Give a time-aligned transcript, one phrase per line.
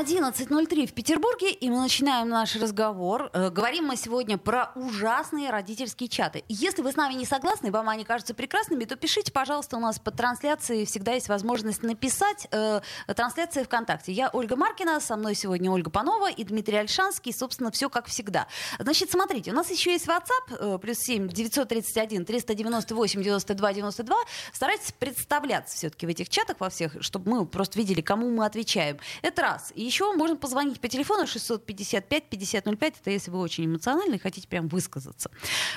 [0.00, 3.28] 11.03 в Петербурге, и мы начинаем наш разговор.
[3.34, 6.42] Э, говорим мы сегодня про ужасные родительские чаты.
[6.48, 9.98] Если вы с нами не согласны, вам они кажутся прекрасными, то пишите, пожалуйста, у нас
[9.98, 12.80] под трансляцией всегда есть возможность написать э,
[13.14, 14.12] трансляции ВКонтакте.
[14.12, 17.34] Я Ольга Маркина, со мной сегодня Ольга Панова и Дмитрий Альшанский.
[17.34, 18.46] Собственно, все как всегда.
[18.78, 24.16] Значит, смотрите, у нас еще есть WhatsApp, э, плюс 7 931 398 92 92.
[24.54, 28.98] Старайтесь представляться все-таки в этих чатах во всех, чтобы мы просто видели, кому мы отвечаем.
[29.20, 29.72] Это раз.
[29.74, 32.94] И еще можно позвонить по телефону 655-5005.
[33.00, 35.30] Это если вы очень эмоциональны и хотите прям высказаться.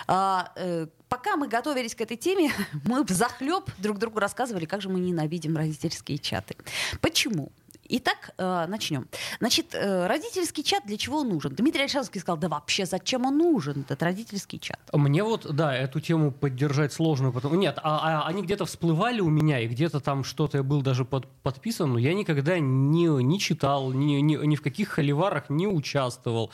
[0.07, 2.51] А, э, пока мы готовились к этой теме,
[2.85, 6.55] мы в захлеб друг другу рассказывали, как же мы ненавидим родительские чаты.
[7.01, 7.51] Почему?
[7.95, 9.07] Итак, э, начнем.
[9.39, 11.53] Значит, э, родительский чат для чего нужен?
[11.53, 14.79] Дмитрий Альшанский сказал, да вообще зачем он нужен, этот родительский чат?
[14.91, 17.31] Мне вот, да, эту тему поддержать сложно.
[17.31, 17.53] Потому...
[17.53, 21.05] Нет, а, а они где-то всплывали у меня, и где-то там что-то я был даже
[21.05, 25.67] под, подписан, но я никогда не, не читал, ни, ни, ни в каких холиварах не
[25.67, 26.49] участвовал,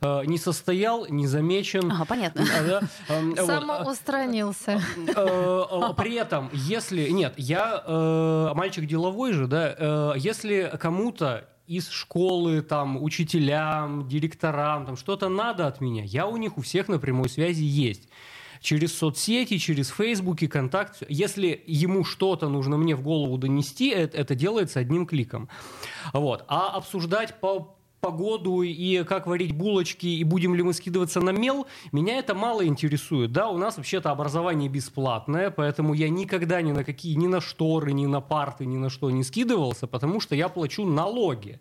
[0.00, 1.90] э, не состоял, не замечен.
[1.90, 2.44] Ага, понятно.
[2.64, 4.80] Да, эм, Самоустранился.
[5.06, 7.08] При этом, если...
[7.08, 7.82] Нет, я
[8.54, 15.80] мальчик деловой же, да, если кому-то из школы, там, учителям, директорам, там, что-то надо от
[15.80, 18.06] меня, я у них у всех на прямой связи есть
[18.60, 21.02] через соцсети, через Facebook, и контакт.
[21.08, 25.48] Если ему что-то нужно мне в голову донести, это, это делается одним кликом.
[26.12, 26.44] Вот.
[26.48, 27.73] А обсуждать по
[28.04, 32.66] погоду и как варить булочки, и будем ли мы скидываться на мел, меня это мало
[32.66, 33.32] интересует.
[33.32, 37.94] Да, у нас вообще-то образование бесплатное, поэтому я никогда ни на какие, ни на шторы,
[37.94, 41.60] ни на парты, ни на что не скидывался, потому что я плачу налоги.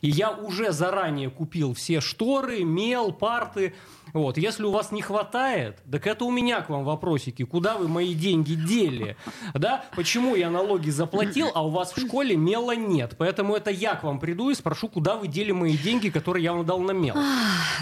[0.00, 3.74] И я уже заранее купил все шторы, мел, парты,
[4.14, 4.38] вот.
[4.38, 7.44] Если у вас не хватает, так это у меня к вам вопросики.
[7.44, 9.16] Куда вы мои деньги дели?
[9.54, 9.84] Да?
[9.96, 13.16] Почему я налоги заплатил, а у вас в школе мела нет?
[13.18, 16.52] Поэтому это я к вам приду и спрошу, куда вы дели мои деньги, которые я
[16.52, 17.16] вам дал на мел.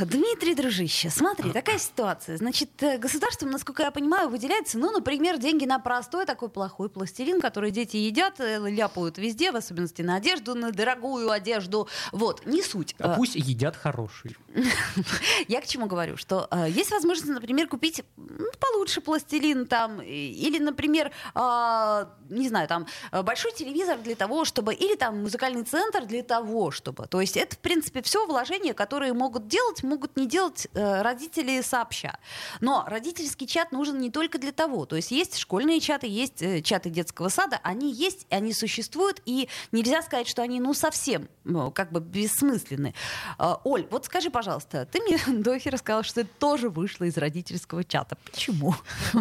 [0.01, 2.39] Дмитрий, дружище, смотри, такая ситуация.
[2.39, 7.43] Значит, э, государством, насколько я понимаю, выделяется, ну, например, деньги на простой такой плохой пластилин,
[7.43, 11.89] который дети едят, э, ляпают везде, в особенности на одежду, на дорогую одежду.
[12.11, 12.95] Вот, не суть.
[12.99, 14.35] А пусть едят хороший.
[15.49, 16.17] Я к чему говорю?
[16.23, 22.69] Что э, есть возможность, например, купить ну, получше пластилин там, или, например, э, не знаю,
[22.69, 22.87] там
[23.25, 27.07] большой телевизор для того, чтобы, или там музыкальный центр для того, чтобы.
[27.09, 31.61] То есть это, в принципе, все вложения, которые могут делать, могут не делать э, родители
[31.61, 32.19] сообща.
[32.61, 34.87] Но родительский чат нужен не только для того.
[34.87, 39.49] То есть есть школьные чаты, есть э, чаты детского сада, они есть, они существуют, и
[39.73, 42.95] нельзя сказать, что они, ну, совсем, ну, как бы бессмысленны.
[43.39, 47.17] Э, Оль, вот скажи, пожалуйста, ты мне до эфира сказала, что ты тоже вышла из
[47.17, 48.17] родительского чата.
[48.31, 48.75] Почему?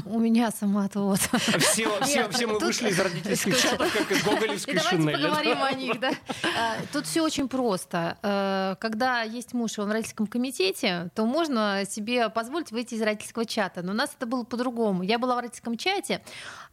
[0.05, 1.19] У меня самоотвод.
[1.59, 5.15] Все, все, все мы вышли из родительских чатов, как из гоголевской шинели.
[5.15, 6.11] Давайте поговорим о них, да.
[6.57, 8.17] А, тут все очень просто.
[8.21, 13.01] А, когда есть муж, и он в родительском комитете, то можно себе позволить выйти из
[13.01, 13.81] родительского чата.
[13.81, 15.03] Но у нас это было по-другому.
[15.03, 16.21] Я была в родительском чате,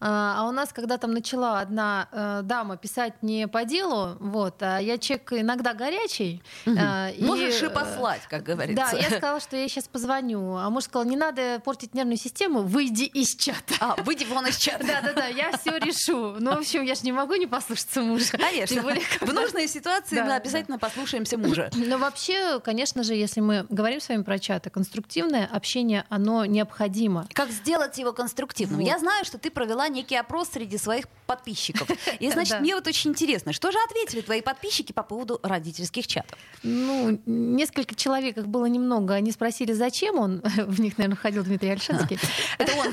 [0.01, 4.79] а, а у нас, когда там начала одна дама писать не по делу, вот, а
[4.79, 6.43] я человек иногда горячий.
[6.67, 8.91] Можешь и послать, как говорится.
[8.93, 12.17] Да, я сказала, что я сейчас позвоню звоню, а муж сказал, не надо портить нервную
[12.17, 13.75] систему, выйди из чата.
[13.79, 14.87] А, выйди вон из чата.
[14.87, 16.37] Да-да-да, я все решу.
[16.41, 18.39] Ну, в общем, я же не могу не послушаться мужа.
[18.39, 18.81] Конечно.
[18.81, 20.87] Более, В нужной ситуации да, мы обязательно да.
[20.87, 21.71] послушаемся мужа.
[21.77, 27.29] Но вообще, конечно же, если мы говорим с вами про чаты, конструктивное общение, оно необходимо.
[27.35, 28.81] Как сделать его конструктивным?
[28.81, 28.87] Вот.
[28.87, 31.87] Я знаю, что ты провела некий опрос среди своих подписчиков.
[32.19, 36.39] И, значит, мне вот очень интересно, что же ответили твои подписчики по поводу родительских чатов?
[36.63, 41.43] Ну, несколько человек, их было немного, они спросили, зачем зачем он в них, наверное, ходил
[41.45, 42.19] Дмитрий Альшинский.
[42.59, 42.93] Это он.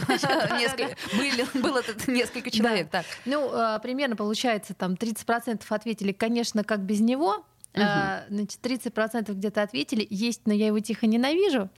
[1.62, 2.88] Было несколько человек.
[3.26, 7.46] Ну, а, примерно получается, там 30% ответили, конечно, как без него,
[7.78, 11.70] А, значит, 30% где-то ответили есть, но я его тихо ненавижу.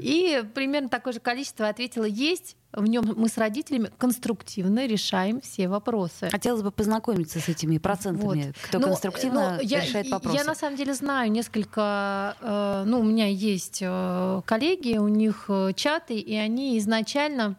[0.00, 2.56] И примерно такое же количество ответило есть.
[2.72, 6.30] В нем мы с родителями конструктивно решаем все вопросы.
[6.30, 8.54] Хотелось бы познакомиться с этими процентами, вот.
[8.62, 10.36] кто но, конструктивно но решает я, вопросы.
[10.38, 15.46] Я на самом деле знаю несколько, э, ну у меня есть э, коллеги, у них
[15.48, 17.56] э, чаты, и они изначально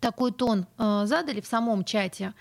[0.00, 2.34] такой тон э, задали в самом чате,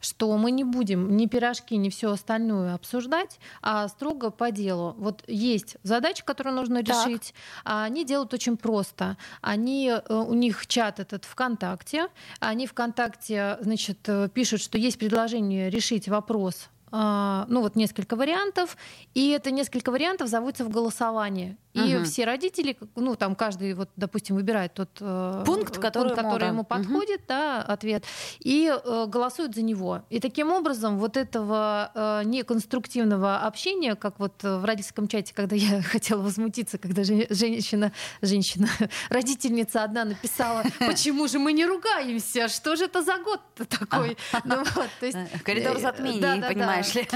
[0.00, 4.94] что мы не будем ни пирожки, ни все остальное обсуждать, а строго по делу.
[4.98, 7.06] Вот есть задача, которую нужно Так.
[7.06, 7.34] решить,
[7.64, 9.16] а они делают очень просто.
[9.40, 12.08] Они, э, у них чат этот ВКонтакте,
[12.40, 18.76] они ВКонтакте, значит, э, пишут, что есть предложение решить вопрос а, ну вот несколько вариантов,
[19.14, 21.56] и это несколько вариантов зовутся в голосование.
[21.74, 22.04] И Мгм.
[22.04, 26.64] все родители, ну там каждый, вот, допустим, выбирает тот э, Пункт, который ему, который ему
[26.64, 28.04] подходит, да, ответ,
[28.38, 30.02] и э, голосуют за него.
[30.08, 35.56] И таким образом вот этого э, неконструктивного общения, как вот э, в родительском чате, когда
[35.56, 37.90] я хотела возмутиться, когда жен- женщина,
[38.22, 38.68] женщина,
[39.10, 44.16] родительница одна написала, почему же мы не ругаемся, что же это за год такой?
[44.44, 47.08] Ну вот, то есть, Э, Коридор затмений, понимаешь ли.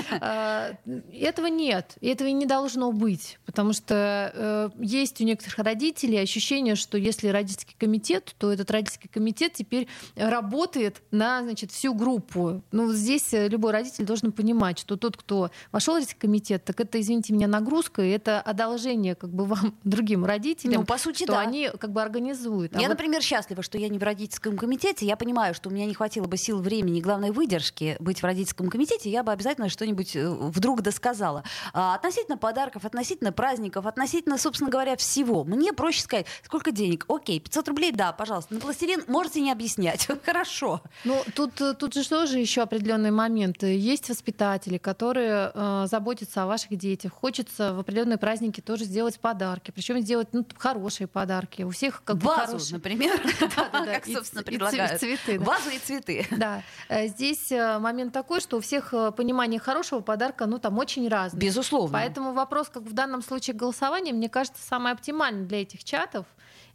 [1.16, 4.32] Этого нет, этого и не должно быть, потому что
[4.78, 11.02] есть у некоторых родителей ощущение, что если родительский комитет, то этот родительский комитет теперь работает
[11.10, 12.62] на значит, всю группу.
[12.72, 16.80] Ну, здесь э, любой родитель должен понимать, что тот, кто вошел в родительский комитет, так
[16.80, 21.24] это, извините меня, нагрузка, и это одолжение как бы вам, другим родителям, Ну, по сути,
[21.24, 21.40] что да.
[21.40, 22.74] они как бы организуют.
[22.74, 25.06] А Я, вот например, счастлива, что я не в родительском комитете.
[25.06, 28.24] Я понимаю, что у меня не хватило бы сил, времени и, главной выдержки быть в
[28.24, 29.10] родительском комитете.
[29.10, 31.44] Я бы обязательно что-нибудь э, вдруг досказала.
[31.72, 35.44] А, относительно подарков, относительно праздников, относительно, собственно говоря, всего.
[35.44, 37.04] Мне проще сказать, сколько денег?
[37.08, 38.54] Окей, 500 рублей, да, пожалуйста.
[38.54, 40.08] На пластилин можете не объяснять.
[40.24, 40.80] Хорошо.
[41.04, 43.66] Ну, тут, э, тут же тоже еще определенные моменты.
[43.76, 47.12] Есть воспитатели, которые э, заботятся о ваших детях.
[47.12, 49.70] Хочется в определенные праздники тоже сделать подарки.
[49.70, 51.62] Причем сделать ну, хорошие подарки.
[51.62, 52.74] У всех как бы Вазу, хорошие.
[52.74, 53.20] например,
[53.72, 55.00] как, собственно, предлагают.
[55.00, 55.44] цветы, да.
[55.44, 56.26] Вазу и цветы.
[56.38, 61.08] Да, Э, здесь э, момент такой, что у всех понимание хорошего подарка, ну там очень
[61.08, 61.40] разное.
[61.40, 61.98] Безусловно.
[61.98, 66.26] Поэтому вопрос, как в данном случае голосования, мне кажется, самый оптимальный для этих чатов.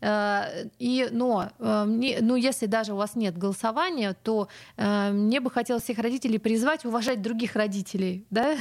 [0.01, 5.39] Э, И, но, э, мне- ну, если даже у вас нет голосования, то э, мне
[5.39, 8.57] бы хотелось всех родителей призвать уважать других родителей, да?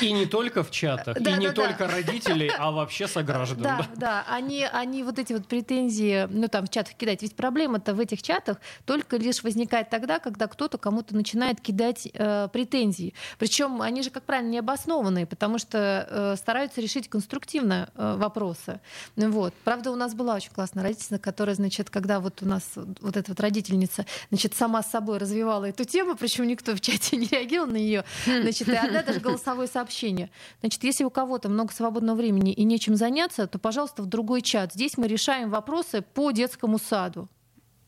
[0.00, 1.62] И не только в чатах, Да, и не да, да.
[1.66, 3.62] только родителей, а вообще сограждан.
[3.62, 3.86] Да, да.
[3.96, 7.20] да, они, они вот эти вот претензии, ну там в чатах кидать.
[7.22, 12.48] Ведь проблема-то в этих чатах только лишь возникает тогда, когда кто-то кому-то начинает кидать э,
[12.52, 13.12] претензии.
[13.40, 18.80] Причем они же, как правило, не обоснованные, потому что э, стараются решить конструктивно э, вопросы.
[19.16, 19.54] Ну Вот.
[19.64, 23.30] Правда, у нас была очень классная родительница, которая, значит, когда вот у нас вот эта
[23.30, 27.68] вот родительница, значит, сама с собой развивала эту тему, причем никто в чате не реагировал
[27.68, 30.30] на нее, значит, и одна даже голосовое сообщение.
[30.60, 34.72] Значит, если у кого-то много свободного времени и нечем заняться, то, пожалуйста, в другой чат.
[34.72, 37.28] Здесь мы решаем вопросы по детскому саду.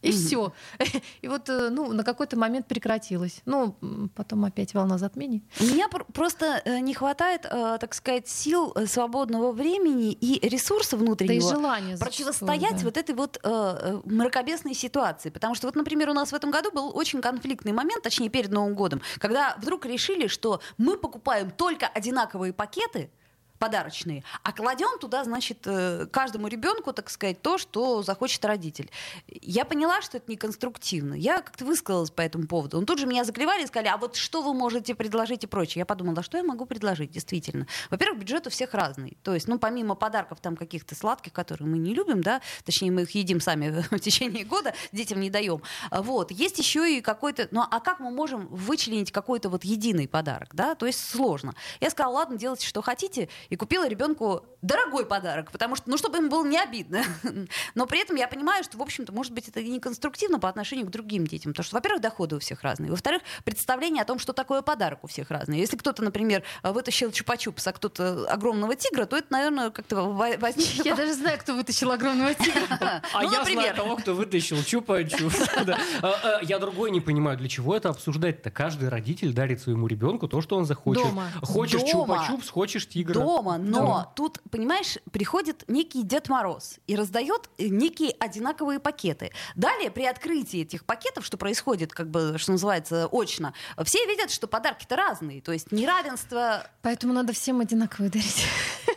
[0.02, 0.52] И все.
[1.22, 3.42] И вот э, ну, на какой-то момент прекратилось.
[3.46, 3.76] Ну,
[4.14, 5.42] потом опять волна затмений.
[5.60, 10.96] У меня пр- просто э, не хватает, э, так сказать, сил, свободного времени и ресурса
[10.96, 12.84] Да и внутреннего желание противостоять да.
[12.84, 15.30] вот этой вот э, мракобесной ситуации.
[15.30, 18.50] Потому что вот, например, у нас в этом году был очень конфликтный момент, точнее, перед
[18.50, 23.10] Новым годом, когда вдруг решили, что мы покупаем только одинаковые пакеты,
[23.58, 28.90] подарочные, а кладем туда, значит, э, каждому ребенку, так сказать, то, что захочет родитель.
[29.26, 31.14] Я поняла, что это неконструктивно.
[31.14, 32.78] Я как-то высказалась по этому поводу.
[32.78, 35.80] Он тут же меня заклевали и сказали, а вот что вы можете предложить и прочее.
[35.80, 37.66] Я подумала, а что я могу предложить, действительно.
[37.90, 39.18] Во-первых, бюджет у всех разный.
[39.22, 43.02] То есть, ну, помимо подарков там каких-то сладких, которые мы не любим, да, точнее, мы
[43.02, 45.62] их едим сами в течение года, детям не даем.
[45.90, 46.30] А Вот.
[46.30, 47.48] Есть еще и какой-то...
[47.50, 50.74] Ну, а как мы можем вычленить какой-то вот единый подарок, да?
[50.74, 51.54] То есть сложно.
[51.80, 56.18] Я сказала, ладно, делайте, что хотите, и купила ребенку дорогой подарок, потому что, ну, чтобы
[56.18, 57.02] ему было не обидно.
[57.74, 60.86] Но при этом я понимаю, что, в общем-то, может быть, это и неконструктивно по отношению
[60.86, 61.52] к другим детям.
[61.52, 62.90] Потому что, во-первых, доходы у всех разные.
[62.90, 65.58] Во-вторых, представление о том, что такое подарок у всех разное.
[65.58, 70.84] Если кто-то, например, вытащил чупа-чупс, а кто-то огромного тигра, то это, наверное, как-то во- возникнет...
[70.84, 73.02] Я даже знаю, кто вытащил огромного тигра.
[73.14, 75.48] А Ну, я знаю того, кто вытащил чупа-чупс.
[76.02, 78.50] А, а, Я другой не понимаю, для чего это обсуждать-то?
[78.50, 81.04] Каждый родитель дарит своему ребенку то, что он захочет.
[81.42, 83.14] Хочешь чупа-чупс, хочешь тигра.
[83.38, 84.12] Дома, но Дома.
[84.14, 89.30] тут, понимаешь, приходит некий Дед Мороз и раздает э, некие одинаковые пакеты.
[89.54, 93.54] Далее, при открытии этих пакетов, что происходит, как бы, что называется, очно,
[93.84, 95.40] все видят, что подарки-то разные.
[95.40, 96.66] То есть неравенство...
[96.82, 98.44] Поэтому надо всем одинаковые дарить.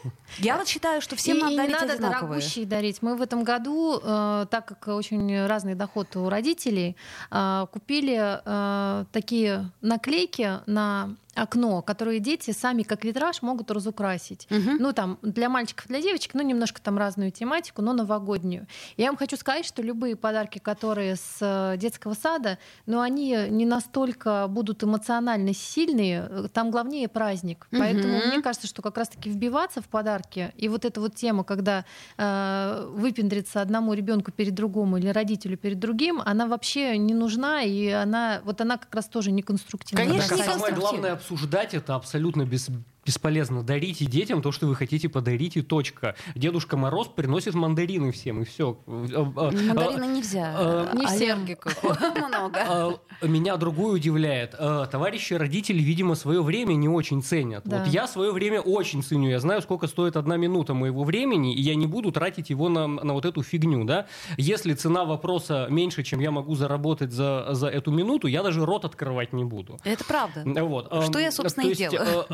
[0.37, 2.39] Я вот считаю, что всем и, надо и дарить надо одинаковые.
[2.39, 3.01] дорогущие дарить.
[3.01, 6.95] Мы в этом году, э, так как очень разный доход у родителей,
[7.29, 14.47] э, купили э, такие наклейки на окно, которые дети сами как витраж могут разукрасить.
[14.49, 14.77] Мгм.
[14.79, 18.67] Ну, там, для мальчиков, для девочек, ну, немножко там разную тематику, но новогоднюю.
[18.97, 23.65] Я вам хочу сказать, что любые подарки, которые с э, детского сада, ну, они не
[23.65, 27.67] настолько будут эмоционально сильные, там главнее праздник.
[27.71, 28.27] Поэтому Мгм.
[28.27, 30.51] мне кажется, что как раз-таки вбиваться в подарки.
[30.57, 31.85] И вот эта вот тема, когда
[32.17, 37.87] э, выпендриться одному ребенку перед другому или родителю перед другим, она вообще не нужна, и
[37.89, 40.03] она вот она как раз тоже неконструктивна.
[40.03, 42.69] Конечно, Так, а не главное обсуждать это абсолютно без
[43.05, 43.63] бесполезно.
[43.63, 46.15] Дарите детям то, что вы хотите подарить, и точка.
[46.35, 48.77] Дедушка Мороз приносит мандарины всем, и все.
[48.85, 50.55] Мандарины нельзя.
[50.57, 51.27] э, не а все.
[51.27, 51.83] лемгиков
[52.15, 52.99] много.
[53.21, 54.51] Меня другое удивляет.
[54.51, 57.65] Товарищи родители, видимо, свое время не очень ценят.
[57.65, 59.29] Вот я свое время очень ценю.
[59.29, 62.87] Я знаю, сколько стоит одна минута моего времени, и я не буду тратить его на,
[62.87, 63.83] на вот эту фигню.
[63.83, 64.07] Да?
[64.37, 68.85] Если цена вопроса меньше, чем я могу заработать за, за эту минуту, я даже рот
[68.85, 69.79] открывать не буду.
[69.83, 70.43] Это правда.
[70.63, 70.91] Вот.
[71.05, 72.25] Что я, собственно, и делаю.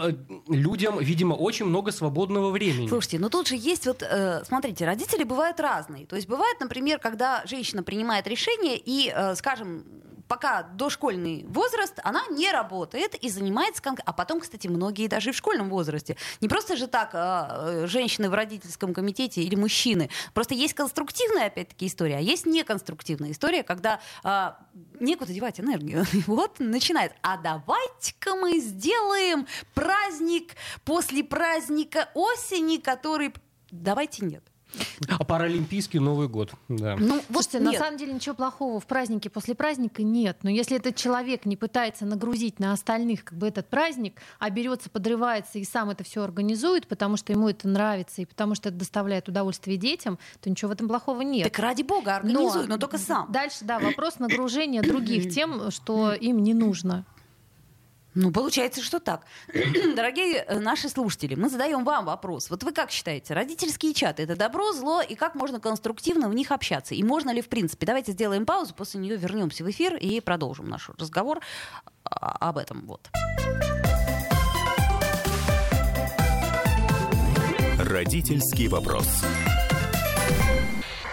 [0.58, 2.88] Людям, видимо, очень много свободного времени.
[2.88, 6.06] Слушайте, ну тут же есть вот, э, смотрите, родители бывают разные.
[6.06, 9.86] То есть бывает, например, когда женщина принимает решение и, э, скажем,
[10.28, 13.82] пока дошкольный возраст, она не работает и занимается...
[13.82, 16.18] кон- А потом, кстати, многие даже и в школьном возрасте.
[16.42, 20.10] Не просто же так э, э, женщины в родительском комитете или мужчины.
[20.34, 24.52] Просто есть конструктивная, опять-таки, история, а есть неконструктивная история, когда э,
[25.00, 26.06] некуда девать энергию.
[26.28, 27.14] Вот начинает.
[27.22, 30.56] А давайте-ка мы сделаем праздник
[30.86, 33.34] после праздника осени, который...
[33.72, 34.44] Давайте нет.
[35.10, 36.52] А Паралимпийский Новый год.
[36.68, 36.96] Да.
[36.98, 37.80] Ну, вот Слушайте, на нет.
[37.80, 40.40] самом деле ничего плохого в празднике после праздника нет.
[40.44, 44.90] Но если этот человек не пытается нагрузить на остальных как бы этот праздник, а берется,
[44.90, 48.78] подрывается и сам это все организует, потому что ему это нравится и потому что это
[48.78, 51.44] доставляет удовольствие детям, то ничего в этом плохого нет.
[51.52, 53.32] Так ради бога, организуй, но, только сам.
[53.32, 57.06] Дальше, да, вопрос нагружения других тем, что им не нужно.
[58.20, 59.28] Ну, получается, что так.
[59.96, 62.50] Дорогие э, наши слушатели, мы задаем вам вопрос.
[62.50, 66.52] Вот вы как считаете, родительские чаты это добро, зло, и как можно конструктивно в них
[66.52, 66.96] общаться?
[66.96, 67.86] И можно ли, в принципе?
[67.86, 71.42] Давайте сделаем паузу, после нее вернемся в эфир и продолжим наш разговор
[72.06, 72.88] а, об этом.
[72.88, 73.08] Вот.
[77.78, 79.08] Родительский вопрос.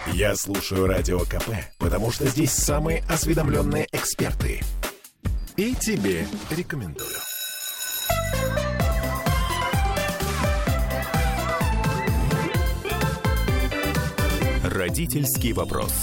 [0.07, 4.61] Я слушаю Радио КП, потому что здесь самые осведомленные эксперты.
[5.57, 7.07] И тебе рекомендую.
[14.63, 15.93] Родительский вопрос.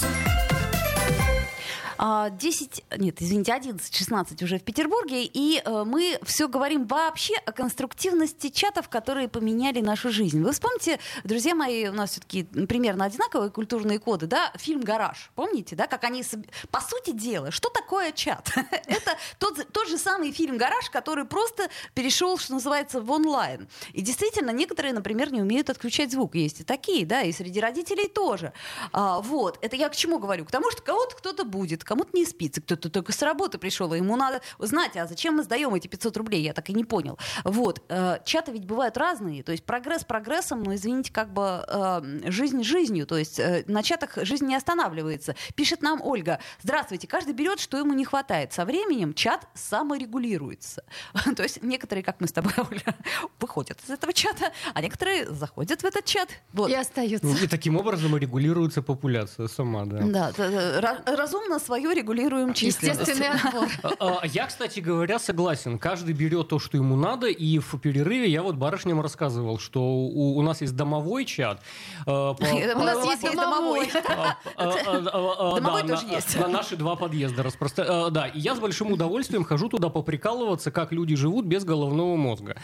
[2.05, 7.53] А, 10, нет, извините, 11-16 уже в Петербурге, и э, мы все говорим вообще о
[7.53, 10.43] конструктивности чатов, которые поменяли нашу жизнь.
[10.43, 15.77] Вы вспомните, друзья мои, у нас все-таки примерно одинаковые культурные коды, да, фильм «Гараж», помните,
[15.77, 16.25] да, как они,
[16.73, 18.51] по сути дела, что такое чат?
[18.89, 23.69] Это тот, тот же самый фильм «Гараж», который просто перешел, что называется, в онлайн.
[23.93, 28.09] И действительно, некоторые, например, не умеют отключать звук, есть и такие, да, и среди родителей
[28.09, 28.53] тоже.
[28.93, 30.45] А, вот, это я к чему говорю?
[30.47, 33.99] К тому, что кого-то кто-то будет, кому-то не спится, кто-то только с работы пришел, и
[33.99, 37.19] ему надо знать, а зачем мы сдаем эти 500 рублей, я так и не понял.
[37.45, 42.31] Вот, э, чаты ведь бывают разные, то есть прогресс прогрессом, но, извините, как бы э,
[42.31, 45.37] жизнь жизнью, то есть э, на чатах жизнь не останавливается.
[45.55, 48.55] Пишет нам Ольга, здравствуйте, каждый берет, что ему не хватает.
[48.55, 50.85] Со временем чат саморегулируется.
[51.37, 52.97] То есть некоторые, как мы с тобой, Оля,
[53.39, 56.31] выходят из этого чата, а некоторые заходят в этот чат.
[56.55, 56.71] Вот.
[56.71, 57.29] И остаются.
[57.45, 60.33] И таким образом регулируется популяция сама, да.
[60.33, 63.01] Да, разумно свое регулируем численность.
[63.01, 63.69] Естественный отбор.
[63.83, 65.79] А, а, Я, кстати говоря, согласен.
[65.79, 67.27] Каждый берет то, что ему надо.
[67.29, 71.61] И в перерыве я вот барышням рассказывал, что у, у нас есть домовой чат.
[72.03, 72.37] э, по-
[72.77, 73.91] У нас есть домовой.
[74.09, 76.39] А, а, а, а, Домовой тоже на- есть.
[76.39, 78.11] На наши два подъезда распространяется.
[78.11, 82.57] Да, и я с большим удовольствием хожу туда поприкалываться, как люди живут без головного мозга.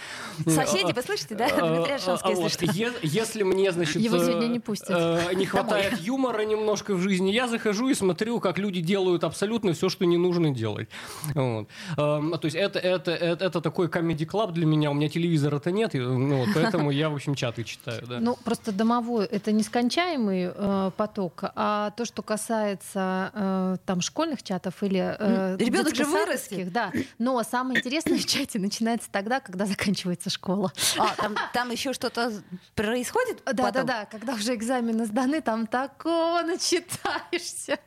[0.46, 1.46] Соседи, А, вы слышите, да?
[1.46, 4.90] а, Дмитрий а, если Если мне, значит, Его э, сегодня не пустят.
[4.90, 9.72] э, не хватает юмора немножко в жизни, я захожу и смотрю, как люди делают абсолютно
[9.72, 10.88] все, что не нужно делать.
[11.34, 11.68] Вот.
[11.96, 14.90] Эм, То есть это, это, это, это такой комедий-клаб для меня.
[14.90, 18.06] У меня телевизора-то нет, ну, вот, поэтому я, в общем, чаты читаю.
[18.06, 18.18] Да.
[18.20, 24.82] Ну, просто домовой это нескончаемый э, поток, а то, что касается э, там школьных чатов
[24.82, 26.92] или э, М, ребёнок же детско-садовских, да.
[27.18, 30.72] Но самое интересное в чате начинается тогда, когда заканчивается школа.
[30.98, 32.32] А, там, там еще что-то
[32.74, 33.42] происходит?
[33.44, 33.86] Да, да, потом?
[33.86, 37.78] да, когда уже экзамены сданы, там такого начитаешься.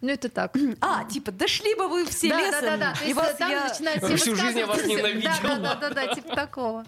[0.00, 0.56] Ну, это так.
[0.80, 2.60] А, типа, дошли бы вы все да, лесом.
[2.62, 2.94] да, да, да.
[2.98, 5.30] То и вас там я- Всю жизнь я вас ненавидел.
[5.42, 6.84] Да, да, да, да, да, типа такого.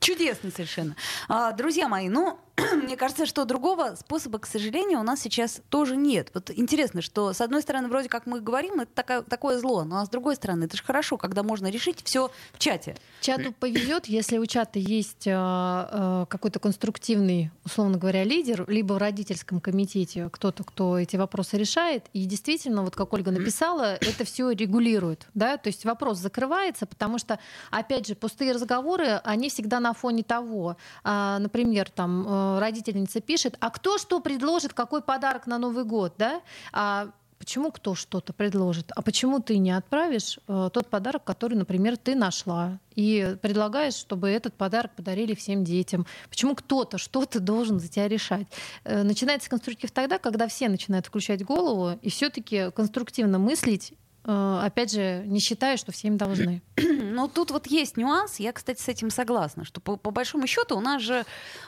[0.00, 0.96] Чудесно совершенно.
[1.28, 2.38] А, друзья мои, ну,
[2.84, 6.30] мне кажется, что другого способа, к сожалению, у нас сейчас тоже нет.
[6.34, 10.00] Вот интересно, что с одной стороны, вроде как мы говорим, это такое, такое зло, но
[10.00, 12.96] а с другой стороны, это же хорошо, когда можно решить все в чате.
[13.20, 18.98] Чату повезет, если у чата есть э, э, какой-то конструктивный, условно говоря, лидер, либо в
[18.98, 24.50] родительском комитете кто-то, кто эти вопросы решает, и действительно, вот как Ольга написала, это все
[24.50, 27.38] регулирует, да, то есть вопрос закрывается, потому что,
[27.70, 33.56] опять же, пустые разговоры, они всегда на фоне того, э, например, там э, родительница пишет,
[33.60, 36.40] а кто что предложит, какой подарок на Новый год, да?
[36.72, 41.96] А почему кто что-то предложит, а почему ты не отправишь э, тот подарок, который, например,
[41.96, 46.06] ты нашла, и предлагаешь, чтобы этот подарок подарили всем детям.
[46.28, 48.46] Почему кто-то что-то должен за тебя решать?
[48.84, 54.92] Э, начинается конструктив тогда, когда все начинают включать голову и все-таки конструктивно мыслить э, опять
[54.92, 56.62] же, не считая, что всем должны.
[57.10, 58.38] Ну, тут вот есть нюанс.
[58.38, 61.24] Я, кстати, с этим согласна, что по, по большому счету у нас же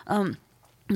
[0.06, 0.36] эм,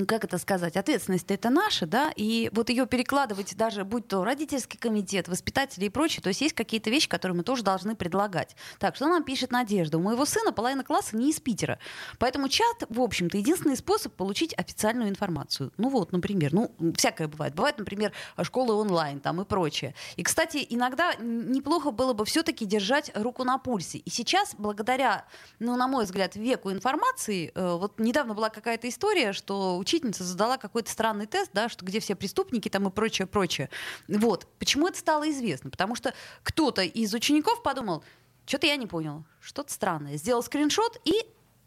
[0.04, 4.78] как это сказать, ответственность это наша, да, и вот ее перекладывать даже, будь то родительский
[4.78, 8.56] комитет, воспитатели и прочее, то есть есть какие-то вещи, которые мы тоже должны предлагать.
[8.78, 9.98] Так, что нам пишет Надежда?
[9.98, 11.78] У моего сына половина класса не из Питера,
[12.18, 15.72] поэтому чат, в общем-то, единственный способ получить официальную информацию.
[15.78, 17.54] Ну вот, например, ну, всякое бывает.
[17.54, 18.12] Бывает, например,
[18.42, 19.94] школы онлайн там и прочее.
[20.16, 23.98] И, кстати, иногда неплохо было бы все-таки держать руку на пульсе.
[23.98, 25.24] И сейчас, благодаря,
[25.58, 30.58] ну, на мой взгляд, веку информации, э, вот недавно была какая-то история, что учительница задала
[30.58, 33.70] какой-то странный тест, да, что где все преступники там и прочее, прочее.
[34.08, 34.48] Вот.
[34.58, 35.70] Почему это стало известно?
[35.70, 36.12] Потому что
[36.42, 38.02] кто-то из учеников подумал,
[38.46, 40.16] что-то я не понял, что-то странное.
[40.16, 41.14] Сделал скриншот и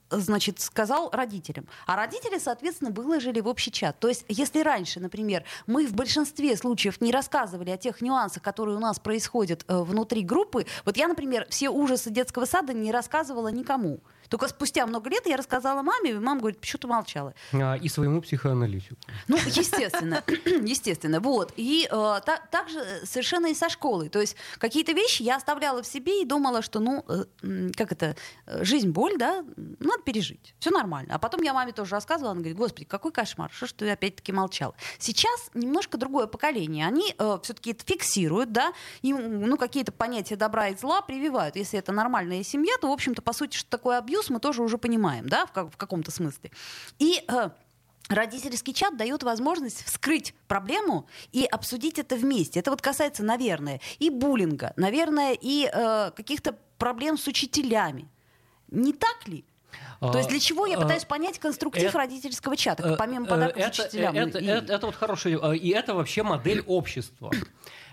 [0.10, 1.68] значит, сказал родителям.
[1.86, 4.00] А родители, соответственно, выложили в общий чат.
[4.00, 8.78] То есть, если раньше, например, мы в большинстве случаев не рассказывали о тех нюансах, которые
[8.78, 13.50] у нас происходят э, внутри группы, вот я, например, все ужасы детского сада не рассказывала
[13.50, 14.00] никому.
[14.30, 17.34] Только спустя много лет я рассказала маме, и мама говорит, почему ты молчала?
[17.54, 18.96] А, и своему психоаналитику.
[19.28, 21.54] Ну, естественно, естественно, вот.
[21.58, 24.10] И э, та, также совершенно и со школой.
[24.10, 28.16] То есть какие-то вещи я оставляла в себе и думала, что, ну, э, как это,
[28.48, 30.54] жизнь боль, да, надо пережить.
[30.60, 31.16] Все нормально.
[31.16, 34.32] А потом я маме тоже рассказывала, она говорит, господи, какой кошмар, что ж ты опять-таки
[34.32, 34.76] молчала.
[35.00, 36.86] Сейчас немножко другое поколение.
[36.86, 41.56] Они э, все-таки это фиксируют, да, и, ну, какие-то понятия добра и зла прививают.
[41.56, 44.62] Если это нормальная семья, то, в общем-то, по сути, что такое абьюз, абьюз мы тоже
[44.62, 46.52] уже понимаем, да, в, как, в каком-то смысле.
[47.00, 47.50] И э,
[48.10, 52.60] Родительский чат дает возможность вскрыть проблему и обсудить это вместе.
[52.60, 58.08] Это вот касается, наверное, и буллинга, наверное, и э, каких-то проблем с учителями.
[58.72, 59.46] Не так ли?
[60.00, 63.62] То есть для чего я а, пытаюсь понять конструктив это, родительского чата, э, помимо подарков
[63.62, 64.16] это, учителям?
[64.16, 64.46] Это, и...
[64.46, 67.32] это, это вот хороший, э, и это вообще модель общества.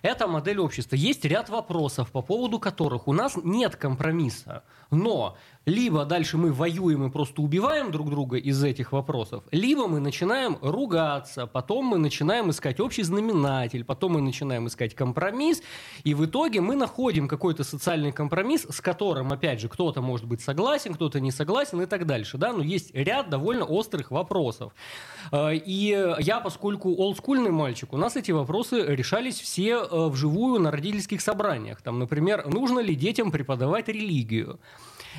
[0.06, 0.94] Это модель общества.
[0.94, 4.62] Есть ряд вопросов, по поводу которых у нас нет компромисса.
[4.92, 5.36] Но
[5.66, 10.58] либо дальше мы воюем и просто убиваем друг друга из этих вопросов, либо мы начинаем
[10.62, 15.62] ругаться, потом мы начинаем искать общий знаменатель, потом мы начинаем искать компромисс,
[16.04, 20.40] и в итоге мы находим какой-то социальный компромисс, с которым, опять же, кто-то может быть
[20.40, 22.38] согласен, кто-то не согласен и так дальше.
[22.38, 22.52] Да?
[22.52, 24.72] Но есть ряд довольно острых вопросов.
[25.32, 30.70] Э, и я, поскольку олдскульный мальчик, у нас эти вопросы решались все э, вживую на
[30.70, 31.82] родительских собраниях.
[31.82, 34.60] Там, например, нужно ли детям преподавать религию?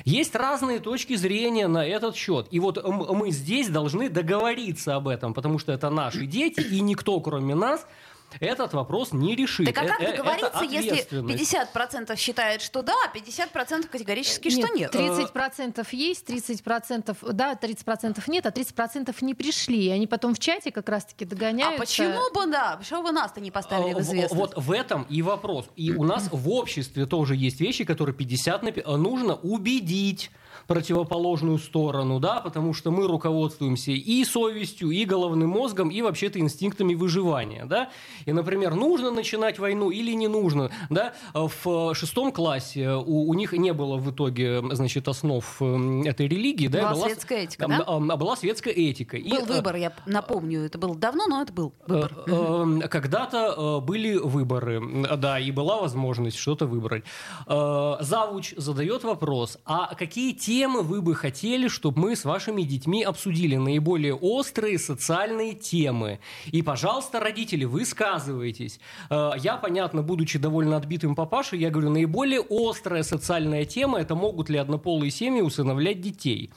[0.04, 2.46] Есть разные точки зрения на этот счет.
[2.50, 7.20] И вот мы здесь должны договориться об этом, потому что это наши дети, и никто,
[7.20, 7.86] кроме нас,
[8.40, 9.66] этот вопрос не решит.
[9.66, 14.74] Так а как э, договориться, если 50% считает, что да, а 50% категорически, нет, что
[14.74, 14.94] нет?
[14.94, 19.86] 30% есть, 30% да, 30% нет, а 30% не пришли.
[19.86, 21.76] И они потом в чате как раз-таки догоняют.
[21.76, 24.34] А почему бы, да, почему бы нас-то не поставили в известность?
[24.34, 25.66] Вот в этом и вопрос.
[25.76, 28.98] И у нас в обществе тоже есть вещи, которые 50 на 50.
[28.98, 30.30] Нужно убедить
[30.68, 36.94] противоположную сторону, да, потому что мы руководствуемся и совестью, и головным мозгом, и вообще-то инстинктами
[36.94, 37.88] выживания, да.
[38.26, 41.14] И, например, нужно начинать войну или не нужно, да.
[41.32, 46.68] В шестом классе у, у них не было в итоге, значит, основ эм, этой религии,
[46.68, 46.80] да.
[46.80, 47.84] Была, была светская этика, да?
[47.86, 49.16] А была светская этика.
[49.16, 52.12] Был и, э, выбор, я напомню, это было давно, но это был выбор.
[52.26, 54.82] Э, эм, когда-то э, были выборы,
[55.16, 57.04] да, и была возможность что-то выбрать.
[57.46, 63.04] Завуч задает вопрос, а какие темы темы вы бы хотели, чтобы мы с вашими детьми
[63.04, 63.54] обсудили?
[63.54, 66.18] Наиболее острые социальные темы.
[66.46, 68.80] И, пожалуйста, родители, высказывайтесь.
[69.08, 74.50] Э, я, понятно, будучи довольно отбитым папашей, я говорю, наиболее острая социальная тема– это могут
[74.50, 76.50] ли однополые семьи усыновлять детей.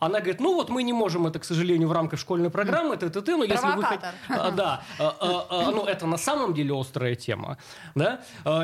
[0.00, 3.08] Она говорит, ну вот мы не можем это, к сожалению, в рамках школьной программы, т,
[3.10, 4.12] т, т, но если вы хотите...
[4.56, 4.82] Да,
[5.70, 7.58] ну это на самом деле острая тема,
[7.94, 8.20] да,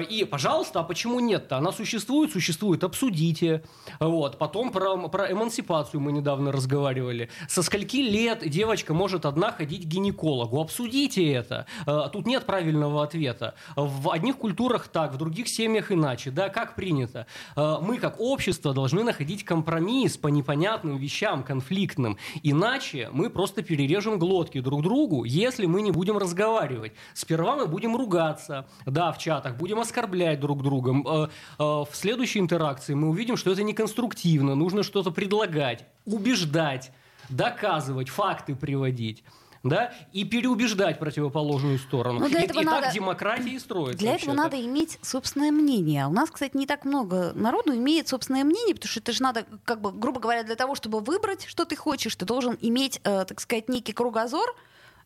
[0.09, 1.57] и, пожалуйста, а почему нет-то?
[1.57, 3.63] Она существует, существует, обсудите,
[4.01, 9.85] вот, потом про, про эмансипацию мы недавно разговаривали, со скольки лет девочка может одна ходить
[9.85, 11.67] к гинекологу, обсудите это,
[12.13, 17.27] тут нет правильного ответа, в одних культурах так, в других семьях иначе, да, как принято,
[17.57, 22.17] мы как общество должны находить компромисс по непонятным вещам, конфликтным.
[22.43, 26.93] Иначе мы просто перережем глотки друг другу, если мы не будем разговаривать.
[27.15, 30.93] Сперва мы будем ругаться, да, в чатах, будем оскорблять друг друга.
[30.93, 31.29] Э,
[31.59, 36.93] э, в следующей интеракции мы увидим, что это неконструктивно, нужно что-то предлагать, убеждать,
[37.29, 39.23] доказывать, факты приводить
[39.63, 42.21] да, и переубеждать противоположную сторону.
[42.21, 42.87] Но для и, этого и надо...
[42.87, 43.99] так демократия и строится.
[43.99, 46.07] Для этого надо иметь собственное мнение.
[46.07, 49.47] У нас, кстати, не так много народу имеет собственное мнение, потому что это же надо,
[49.65, 53.25] как бы, грубо говоря, для того, чтобы выбрать, что ты хочешь, ты должен иметь, э,
[53.27, 54.55] так сказать, некий кругозор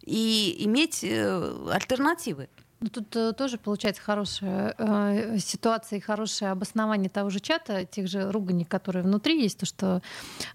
[0.05, 2.49] и иметь э, альтернативы.
[2.85, 8.09] Ну, тут э, тоже получается хорошая э, ситуация и хорошее обоснование того же чата, тех
[8.09, 10.03] же руганий, которые внутри есть, то, что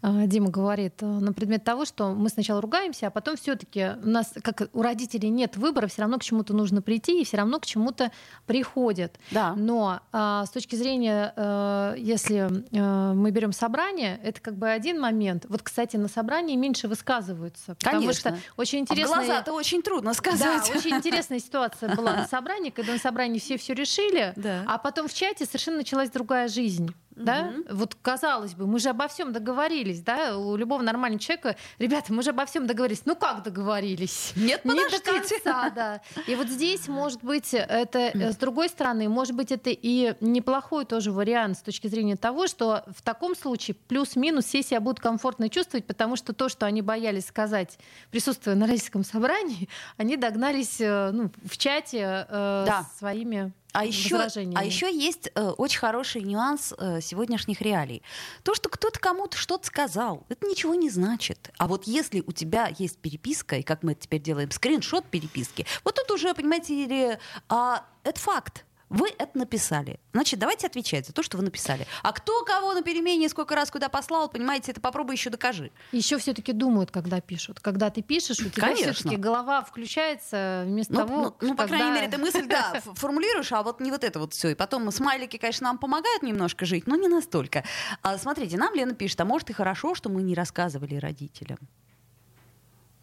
[0.04, 4.08] э, Дима говорит, э, на предмет того, что мы сначала ругаемся, а потом все-таки у
[4.08, 7.60] нас, как у родителей, нет выбора, все равно к чему-то нужно прийти, и все равно
[7.60, 8.12] к чему-то
[8.46, 9.18] приходят.
[9.32, 9.56] Да.
[9.56, 15.02] Но э, с точки зрения, э, если э, мы берем собрание, это как бы один
[15.02, 15.48] момент.
[15.50, 17.74] Вот, кстати, на собрании меньше высказываются.
[17.74, 18.38] Потому Конечно.
[18.38, 19.16] что очень интересно.
[19.16, 20.70] А в глаза-то очень трудно сказать.
[20.72, 24.64] Да, очень интересная ситуация была на собрании, когда на собрании все все решили, Да.
[24.68, 26.94] а потом в чате совершенно началась другая жизнь.
[27.20, 27.52] Да?
[27.70, 30.38] Вот казалось бы, мы же обо всем договорились, да?
[30.38, 33.02] У любого нормального человека, ребята, мы же обо всем договорились.
[33.06, 34.34] Ну как договорились?
[34.36, 35.40] Нет, Не до подождите.
[35.40, 36.02] конца, да.
[36.28, 40.86] И вот здесь, может быть, это э, с другой стороны, может быть, это и неплохой
[40.86, 45.50] тоже вариант с точки зрения того, что в таком случае плюс-минус все себя будут комфортно
[45.50, 47.78] чувствовать, потому что то, что они боялись сказать,
[48.12, 52.86] присутствуя на родительском собрании, они догнались э, ну, в чате э, Да.
[52.98, 54.18] своими А еще,
[54.56, 58.02] а еще есть э, очень хороший нюанс э, сегодняшних реалий.
[58.44, 61.52] То, что кто-то кому-то что-то сказал, это ничего не значит.
[61.58, 65.68] А вот если у тебя есть переписка, и как мы это теперь делаем, скриншот переписки,
[65.84, 68.66] вот тут уже, понимаете, ли, а, это факт.
[68.90, 70.00] Вы это написали.
[70.14, 71.86] Значит, давайте отвечать за то, что вы написали.
[72.02, 75.72] А кто кого на перемене сколько раз куда послал, понимаете, это попробуй еще докажи.
[75.92, 77.60] Еще все-таки думают, когда пишут.
[77.60, 81.92] Когда ты пишешь, у тебя все-таки голова включается вместо Ну, того, ну, ну, по крайней
[81.92, 84.50] мере, ты мысль, да, формулируешь, а вот не вот это вот все.
[84.50, 87.64] И потом смайлики, конечно, нам помогают немножко жить, но не настолько.
[88.02, 91.60] А, смотрите, нам Лена пишет, а может и хорошо, что мы не рассказывали родителям.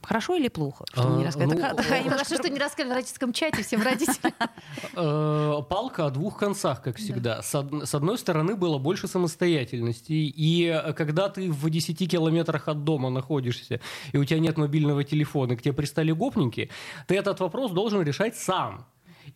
[0.06, 1.60] Хорошо или плохо, что мы не А, рассказывали?
[2.04, 4.32] ну, Хорошо, что не рассказали в родительском чате всем родителям.
[4.94, 7.42] Э, палка о двух концах, как всегда.
[7.42, 12.68] С, од- с одной стороны, было больше самостоятельности, и э, когда ты в 10 километрах
[12.68, 13.80] от дома находишься,
[14.12, 16.70] и у тебя нет мобильного телефона, и к тебе пристали гопники,
[17.06, 18.86] ты этот вопрос должен решать сам.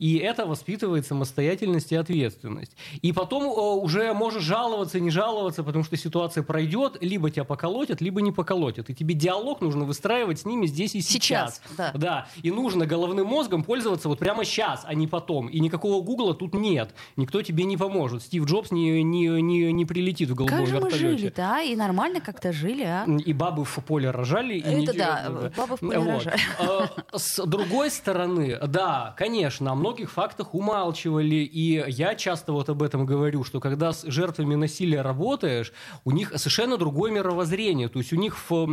[0.00, 2.72] И это воспитывает самостоятельность и ответственность.
[3.02, 3.46] И потом э,
[3.84, 8.90] уже можешь жаловаться, не жаловаться, потому что ситуация пройдет, либо тебя поколотят, либо не поколотят.
[8.90, 11.20] И тебе диалог нужно выстраивать с ними здесь и сейчас.
[11.60, 11.92] Сейчас, да.
[11.94, 15.48] Да, и нужно головным мозгом пользоваться вот прямо сейчас, а не потом.
[15.48, 16.94] И никакого Гугла тут нет.
[17.16, 18.22] Никто тебе не поможет.
[18.22, 21.18] Стив Джобс не, не, не, не прилетит в голубом Как же мы вертолете.
[21.18, 23.04] жили, да, и нормально как-то жили, а?
[23.04, 24.54] И бабы в поле рожали.
[24.54, 26.38] И Это не- да, бабы в поле рожали.
[26.58, 32.80] А, С другой стороны, да, конечно, о многих фактах умалчивали, и я часто вот об
[32.80, 35.72] этом говорю, что когда с жертвами насилия работаешь,
[36.04, 38.66] у них совершенно другое мировоззрение, то есть у них в,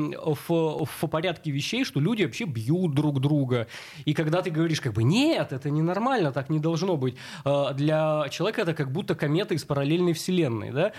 [0.47, 3.65] в, в порядке вещей, что люди вообще бьют друг друга,
[4.05, 8.27] и когда ты говоришь, как бы, нет, это ненормально, так не должно быть, э, для
[8.29, 10.91] человека это как будто комета из параллельной вселенной, да,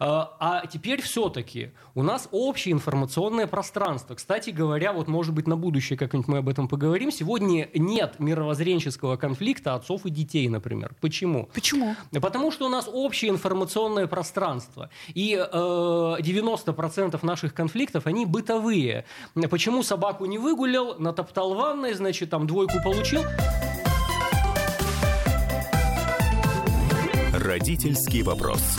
[0.00, 4.14] а а теперь все-таки у нас общее информационное пространство.
[4.14, 7.12] Кстати говоря, вот может быть на будущее как-нибудь мы об этом поговорим.
[7.12, 10.94] Сегодня нет мировоззренческого конфликта отцов и детей, например.
[11.00, 11.50] Почему?
[11.52, 11.94] Почему?
[12.10, 14.88] Потому что у нас общее информационное пространство.
[15.14, 19.04] И э, 90% наших конфликтов, они бытовые.
[19.50, 23.22] Почему собаку не выгулял, натоптал ванной, значит, там двойку получил.
[27.34, 28.78] Родительский вопрос.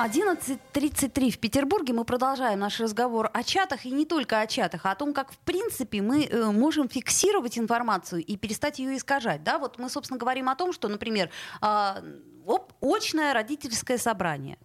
[0.00, 1.92] 11.33 в Петербурге.
[1.92, 5.30] Мы продолжаем наш разговор о чатах, и не только о чатах, а о том, как,
[5.30, 9.44] в принципе, мы э, можем фиксировать информацию и перестать ее искажать.
[9.44, 9.58] Да?
[9.58, 11.28] Вот мы, собственно, говорим о том, что, например,
[11.60, 12.02] а,
[12.46, 14.56] оп, очное родительское собрание.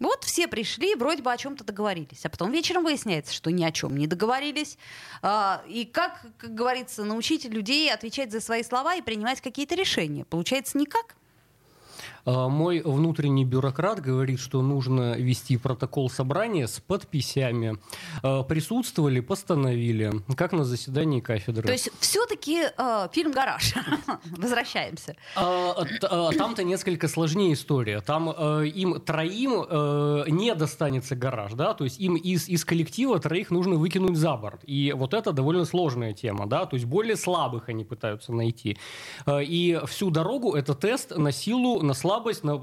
[0.00, 3.72] Вот все пришли, вроде бы о чем-то договорились, а потом вечером выясняется, что ни о
[3.72, 4.76] чем не договорились.
[5.22, 10.26] А, и как, как говорится, научить людей отвечать за свои слова и принимать какие-то решения?
[10.26, 11.16] Получается никак.
[12.28, 17.78] А, мой внутренний бюрократ говорит, что нужно вести протокол собрания с подписями.
[18.22, 21.62] А, присутствовали, постановили, как на заседании кафедры.
[21.66, 23.72] То есть все-таки э, фильм «Гараж».
[24.36, 25.16] Возвращаемся.
[25.36, 25.74] А,
[26.36, 28.02] там-то несколько сложнее история.
[28.02, 33.18] Там э, им троим э, не достанется гараж, да, то есть им из, из коллектива
[33.18, 34.60] троих нужно выкинуть за борт.
[34.66, 38.76] И вот это довольно сложная тема, да, то есть более слабых они пытаются найти.
[39.26, 42.56] И всю дорогу это тест на силу, на слабость слабость на,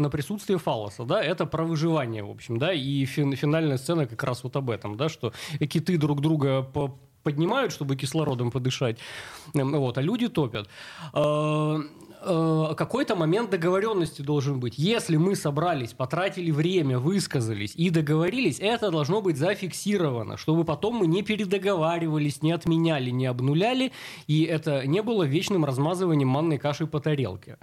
[0.00, 4.22] на присутствие фалоса, да, это про выживание, в общем, да, и фин, финальная сцена как
[4.24, 8.98] раз вот об этом, да, что киты друг друга по поднимают, чтобы кислородом подышать,
[9.52, 10.68] вот, а люди топят
[11.12, 11.78] а,
[12.22, 14.78] а, какой-то момент договоренности должен быть.
[14.78, 21.06] Если мы собрались, потратили время, высказались и договорились, это должно быть зафиксировано, чтобы потом мы
[21.06, 23.92] не передоговаривались, не отменяли, не обнуляли,
[24.26, 27.58] и это не было вечным размазыванием манной каши по тарелке.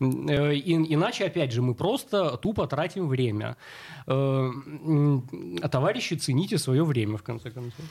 [0.00, 3.56] Э, и, иначе, опять же, мы просто тупо тратим время.
[4.06, 4.50] Э,
[5.70, 7.84] товарищи, цените свое время, в конце концов.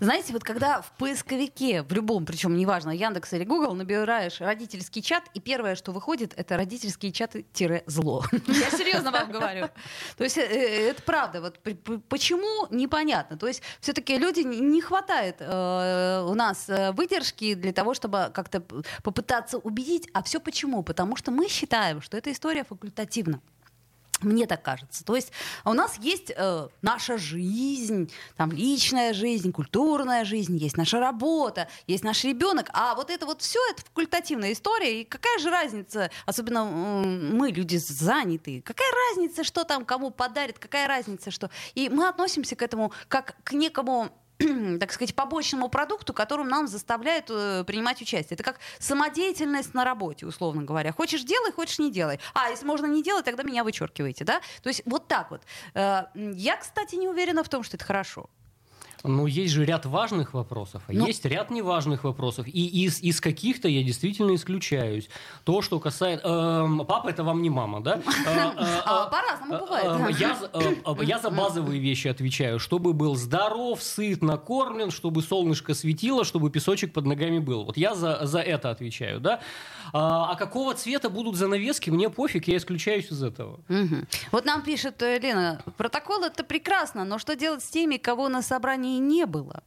[0.00, 5.24] Знаете, вот когда в поисковике, в любом, причем неважно, Яндекс или Google, набираешь родительский чат,
[5.34, 8.24] и первое, что выходит, это родительские чаты-зло.
[8.46, 9.68] Я серьезно вам говорю.
[10.16, 11.40] То есть э, э, это правда.
[11.40, 11.60] Вот
[12.08, 13.36] почему, непонятно.
[13.36, 18.62] То есть все-таки люди не хватает э, у нас выдержки для того, чтобы как-то
[19.02, 20.08] попытаться убедить.
[20.12, 20.82] А все почему?
[20.82, 23.40] Потому что мы считаем, что эта история факультативна.
[24.24, 25.04] Мне так кажется.
[25.04, 25.32] То есть
[25.64, 32.04] у нас есть э, наша жизнь, там личная жизнь, культурная жизнь, есть наша работа, есть
[32.04, 35.02] наш ребенок, а вот это вот все это факультативная история.
[35.02, 40.58] И какая же разница, особенно э, мы люди занятые, какая разница, что там кому подарит,
[40.58, 41.50] какая разница, что.
[41.74, 44.10] И мы относимся к этому как к некому
[44.80, 48.34] так сказать, побочному продукту, которым нам заставляют э, принимать участие.
[48.34, 50.92] Это как самодеятельность на работе, условно говоря.
[50.92, 52.18] Хочешь делай, хочешь не делай.
[52.34, 54.40] А, если можно не делать, тогда меня вычеркиваете, да?
[54.62, 55.42] То есть вот так вот.
[55.74, 58.28] Э, я, кстати, не уверена в том, что это хорошо.
[59.06, 62.46] Ну, есть же ряд важных вопросов, а ну, есть ряд неважных вопросов.
[62.48, 65.10] И из, из каких-то я действительно исключаюсь.
[65.44, 66.26] То, что касается...
[66.26, 67.96] Э, папа, это вам не мама, да?
[67.96, 70.18] Э, э, а, по-разному бывает.
[71.02, 72.58] Я за базовые вещи отвечаю.
[72.58, 77.64] Чтобы был здоров, сыт, накормлен, чтобы солнышко светило, чтобы песочек под ногами был.
[77.64, 79.40] Вот я за, за это отвечаю, да?
[79.92, 83.60] А, а какого цвета будут занавески, мне пофиг, я исключаюсь из этого.
[84.32, 88.93] Вот нам пишет Лена, протокол это прекрасно, но что делать с теми, кого на собрании
[88.98, 89.62] не было.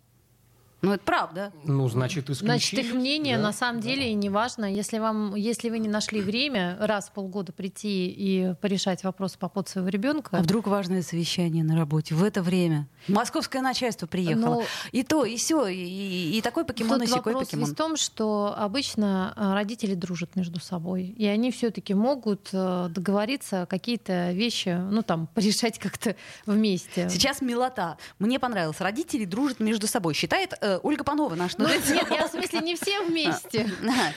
[0.82, 1.52] Ну, это правда.
[1.64, 2.48] Ну, значит, исключили.
[2.48, 3.44] Значит, их мнение да?
[3.44, 4.14] на самом деле да.
[4.14, 4.72] не важно.
[4.72, 9.50] Если, вам, если вы не нашли время раз в полгода прийти и порешать вопросы по
[9.50, 10.38] поводу своего ребенка.
[10.38, 12.88] А вдруг важное совещание на работе в это время?
[13.08, 14.56] Московское начальство приехало.
[14.56, 14.64] Но...
[14.92, 17.72] И то, и все, и, и такой покемон, Тут и сякой вопрос покемон.
[17.72, 21.06] в том, что обычно а, родители дружат между собой.
[21.18, 27.10] И они все-таки могут э, договориться какие-то вещи, ну там, порешать как-то вместе.
[27.10, 27.98] Сейчас милота.
[28.20, 28.80] Мне понравилось.
[28.80, 30.14] Родители дружат между собой.
[30.14, 31.58] Считает э, Ольга Панова наш.
[31.58, 33.70] Ну, нет, я в смысле не все вместе.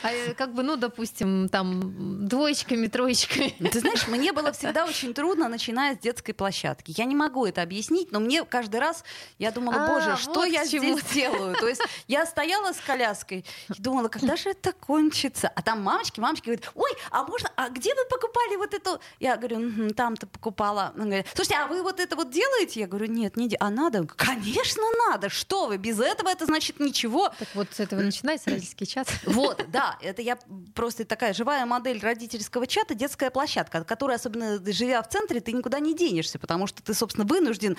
[0.03, 3.55] А, э, как бы, ну, допустим, там двоечками, троечками.
[3.71, 6.93] Ты знаешь, мне было всегда очень трудно, начиная с детской площадки.
[6.97, 9.05] Я не могу это объяснить, но мне каждый раз
[9.39, 11.55] я думала, а, боже, что я здесь делаю?
[11.57, 15.49] То есть я стояла с коляской и думала, когда же это кончится?
[15.49, 19.01] А там мамочки, мамочки говорят, ой, а можно, а где вы покупали вот эту?
[19.19, 20.93] Я говорю, там-то покупала.
[20.95, 22.81] Она говорит, слушайте, а вы вот это вот делаете?
[22.81, 23.59] Я говорю, нет, не делаю.
[23.61, 24.07] А надо?
[24.17, 25.29] Конечно, надо.
[25.29, 27.31] Что вы, без этого это значит ничего.
[27.39, 29.09] Так вот с этого начинается родительский чат.
[29.27, 30.39] Вот, да, это я
[30.75, 35.81] просто такая живая модель родительского чата, детская площадка, которая, особенно живя в центре, ты никуда
[35.81, 37.77] не денешься, потому что ты, собственно, вынужден,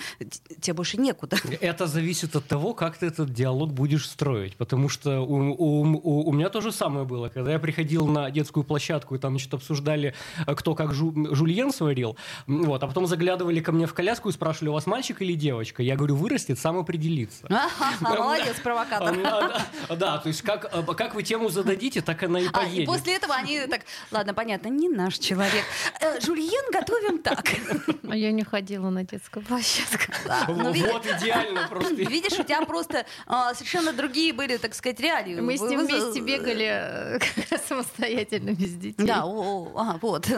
[0.60, 1.36] тебе больше некуда.
[1.60, 6.28] Это зависит от того, как ты этот диалог будешь строить, потому что у, у, у,
[6.28, 9.52] у меня то же самое было, когда я приходил на детскую площадку, и там, значит,
[9.54, 10.14] обсуждали,
[10.46, 14.32] э, кто как жу, жульен сварил, вот, а потом заглядывали ко мне в коляску и
[14.32, 15.82] спрашивали, у вас мальчик или девочка?
[15.82, 17.46] Я говорю, вырастет, сам определится.
[18.00, 19.16] Молодец, провокатор.
[19.88, 22.78] Да, то есть как, э, как вы тему зададите, так она и поедет.
[22.78, 25.64] А, и после этого они так, ладно, понятно, не наш человек.
[26.00, 27.44] Э, жульен готовим так.
[28.08, 30.12] А я не ходила на детскую площадку.
[30.48, 31.94] Ну, вот идеально просто.
[31.94, 35.40] Видишь, у тебя просто а, совершенно другие были, так сказать, реалии.
[35.40, 37.18] Мы с ним вместе бегали э,
[37.68, 39.06] самостоятельно без детей.
[39.06, 40.28] Да, вот.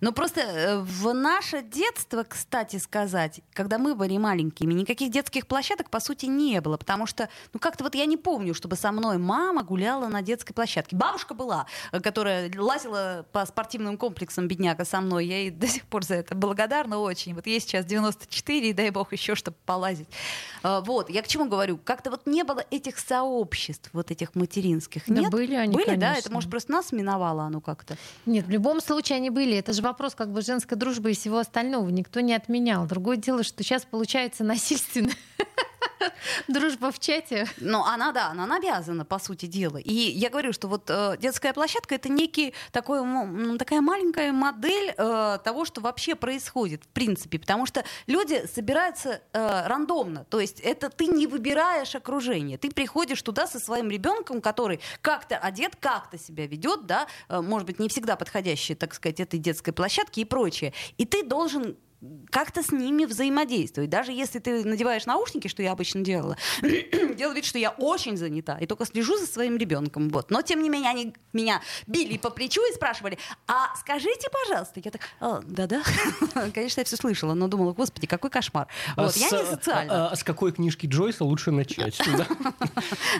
[0.00, 6.00] Но просто в наше детство, кстати сказать, когда мы были маленькими, никаких детских площадок, по
[6.00, 9.62] сути, не было, потому что ну как-то вот я не помню, чтобы со мной мама
[9.62, 10.96] гуляла на детской площадке.
[10.96, 15.26] Бабушка была, э, которая лазила по спортивным комплексам, бедняга, со мной.
[15.26, 17.34] Я ей до сих пор за это благодарна очень.
[17.34, 20.08] Вот ей сейчас 94, и дай бог еще, чтобы полазить.
[20.62, 21.78] А, вот, я к чему говорю?
[21.78, 25.02] Как-то вот не было этих сообществ, вот этих материнских.
[25.06, 25.30] Да Нет?
[25.30, 26.10] были они, Были, да?
[26.10, 26.18] конечно.
[26.18, 27.96] Это, может, просто нас миновало оно как-то.
[28.26, 29.56] Нет, в любом случае они были.
[29.56, 31.88] Это же вопрос как бы женской дружбы и всего остального.
[31.88, 32.86] Никто не отменял.
[32.86, 35.12] Другое дело, что сейчас получается насильственно.
[36.48, 37.46] Дружба в чате.
[37.58, 39.78] Ну, она, да, она навязана, по сути дела.
[39.78, 43.00] И я говорю, что вот э, детская площадка это некий такой,
[43.58, 47.38] такая маленькая модель э, того, что вообще происходит, в принципе.
[47.38, 50.24] Потому что люди собираются э, рандомно.
[50.24, 52.58] То есть это ты не выбираешь окружение.
[52.58, 57.66] Ты приходишь туда со своим ребенком, который как-то одет, как-то себя ведет, да, э, может
[57.66, 60.72] быть, не всегда подходящий, так сказать, этой детской площадке и прочее.
[60.96, 61.76] И ты должен
[62.30, 63.90] как-то с ними взаимодействовать.
[63.90, 68.56] Даже если ты надеваешь наушники, что я обычно делала, делаю вид, что я очень занята
[68.58, 70.08] и только слежу за своим ребенком.
[70.10, 70.30] Вот.
[70.30, 74.80] Но, тем не менее, они меня били по плечу и спрашивали, а скажите, пожалуйста.
[74.84, 75.82] Я так, «А, да-да.
[76.54, 78.68] Конечно, я все слышала, но думала, господи, какой кошмар.
[78.96, 79.16] А Вот.
[79.16, 80.10] Я с, не а, социальна.
[80.10, 81.98] а, с какой книжки Джойса лучше начать?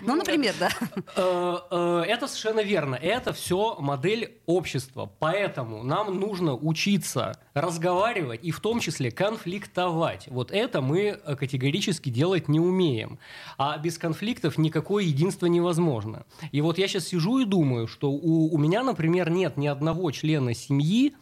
[0.02, 0.70] Ну, например, да.
[1.16, 2.94] Э, Это совершенно верно.
[2.94, 5.10] Это все модель общества.
[5.18, 10.26] Поэтому нам нужно учиться разговаривать и в том числе конфликтовать.
[10.28, 13.18] Вот это мы э, категорически делать не умеем.
[13.56, 16.24] А без конфликтов никакое единство невозможно.
[16.52, 20.10] И вот я сейчас сижу и думаю, что у, у меня, например, нет ни одного
[20.10, 21.14] члена семьи,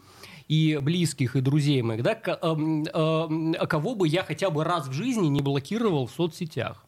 [0.48, 4.86] и близких, и друзей моих, да, ко- эм, эм, кого бы я хотя бы раз
[4.86, 6.84] в жизни не блокировал в соцсетях.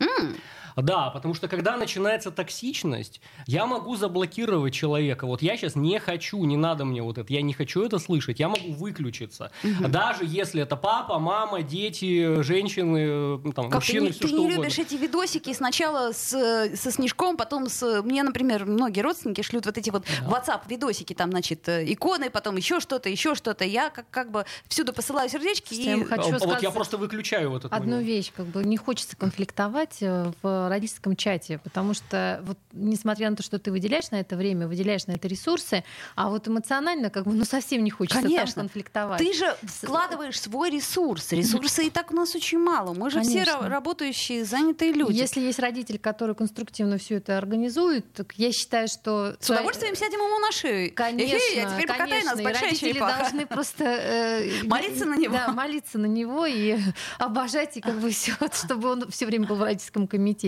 [0.82, 5.26] Да, потому что когда начинается токсичность, я могу заблокировать человека.
[5.26, 8.40] Вот я сейчас не хочу, не надо мне вот это, я не хочу это слышать,
[8.40, 9.50] я могу выключиться.
[9.88, 14.28] Даже если это папа, мама, дети, женщины, ну, там, Как мужчины, ты, не, все ты
[14.28, 14.62] что не угодно.
[14.62, 16.28] любишь эти видосики сначала с,
[16.74, 18.02] со снежком, потом с...
[18.02, 22.80] Мне, например, многие родственники шлют вот эти вот WhatsApp-видосики, там, значит, э, иконы, потом еще
[22.80, 23.64] что-то, еще что-то.
[23.64, 26.04] Я как, как бы всюду посылаю сердечки я и...
[26.04, 28.06] хочу А, вот я сказать просто выключаю вот этот Одну момент.
[28.06, 30.32] вещь, как бы не хочется конфликтовать э,
[30.68, 34.68] в родительском чате, потому что вот несмотря на то, что ты выделяешь на это время,
[34.68, 38.62] выделяешь на это ресурсы, а вот эмоционально как бы ну совсем не хочется там Конечно.
[38.62, 39.18] конфликтовать.
[39.18, 41.32] Ты же вкладываешь свой ресурс.
[41.32, 42.94] Ресурса и так у нас очень мало.
[42.94, 43.50] Мы же все Конечно.
[43.52, 45.16] ра- работающие, занятые люди.
[45.16, 50.18] Если есть родитель, который конструктивно все это организует, так я считаю, что С удовольствием сядем
[50.18, 50.92] ему на шею.
[50.94, 53.20] Конечно, Эхей, а теперь покатай конечно, нас, и большая родители черепаха.
[53.22, 55.34] должны просто э, Молиться на него.
[55.34, 56.78] Да, молиться на него и
[57.18, 60.47] обожать, и как бы все, чтобы он все время был в родительском комитете.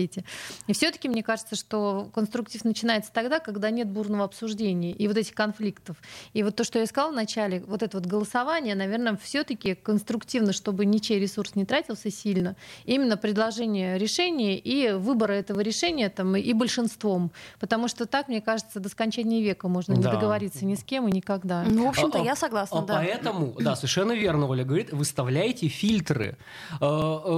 [0.67, 5.33] И все-таки мне кажется, что конструктив начинается тогда, когда нет бурного обсуждения и вот этих
[5.33, 5.97] конфликтов.
[6.33, 10.53] И вот то, что я сказала в начале, вот это вот голосование, наверное, все-таки конструктивно,
[10.53, 16.53] чтобы ничей ресурс не тратился сильно, именно предложение решения и выбора этого решения там, и
[16.53, 17.31] большинством.
[17.59, 20.11] Потому что так, мне кажется, до скончания века можно не Да.
[20.13, 21.63] договориться ни с кем и никогда.
[21.63, 22.93] Ну, в общем-то, А, а, я согласна, а да.
[22.95, 26.37] Поэтому, да, совершенно верно, Оля говорит, выставляйте фильтры.
[26.79, 26.85] Э,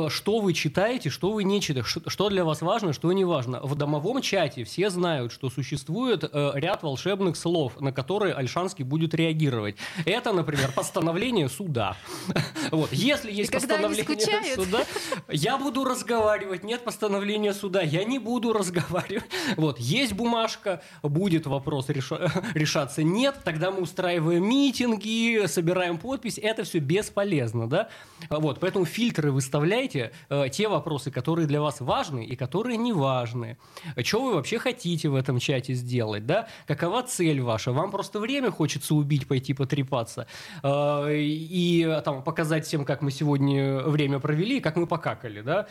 [0.08, 3.59] э, Что вы читаете, что вы не читаете, что для вас важно, что не важно.
[3.61, 9.13] В домовом чате все знают, что существует э, ряд волшебных слов, на которые Альшанский будет
[9.13, 9.75] реагировать.
[10.05, 11.95] Это, например, постановление суда.
[12.71, 12.91] Вот.
[12.91, 14.83] Если есть постановление суда,
[15.29, 16.63] я буду разговаривать.
[16.63, 19.25] Нет постановления суда, я не буду разговаривать.
[19.57, 19.79] Вот.
[19.79, 23.03] Есть бумажка, будет вопрос реша- решаться.
[23.03, 26.39] Нет, тогда мы устраиваем митинги, собираем подпись.
[26.41, 27.89] Это все бесполезно, да?
[28.29, 28.59] Вот.
[28.59, 33.58] Поэтому фильтры выставляйте э, те вопросы, которые для вас важны и которые не важны.
[34.03, 36.47] Что вы вообще хотите в этом чате сделать, да?
[36.67, 37.71] Какова цель ваша?
[37.71, 40.27] Вам просто время хочется убить, пойти потрепаться
[40.63, 45.67] э, и э, там показать всем, как мы сегодня время провели, как мы покакали, да?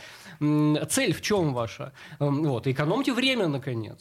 [0.89, 1.93] Цель в чем ваша?
[2.21, 3.99] Эм, Вот, экономьте время, наконец.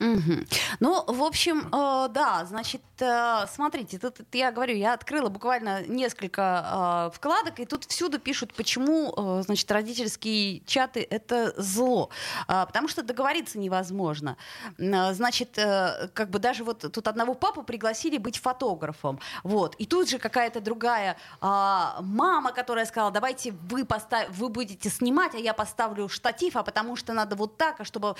[0.00, 0.46] Мгм.
[0.80, 7.08] Ну, в общем, э, да, значит, э, смотрите, тут я говорю, я открыла буквально несколько
[7.12, 12.10] э, вкладок, и тут всюду пишут, почему, э, значит, родительские чаты это зло,
[12.48, 14.36] А, потому что договориться невозможно.
[14.78, 19.86] Э, Значит, э, как бы даже вот тут одного папу пригласили быть фотографом, вот, и
[19.86, 24.28] тут же какая-то другая а, мама, которая сказала, давайте вы постав...
[24.30, 28.16] вы будете снимать, а я поставлю штатив, а потому что надо вот так, а чтобы